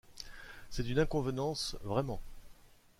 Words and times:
C’est 0.71 0.81
d’une 0.81 0.97
inconvenance, 0.97 1.77
vraiment! 1.83 2.19